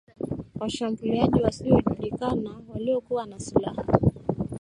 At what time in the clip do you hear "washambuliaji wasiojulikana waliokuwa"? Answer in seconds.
0.59-3.25